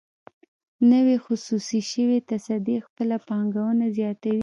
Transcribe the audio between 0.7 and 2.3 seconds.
نوې خصوصي شوې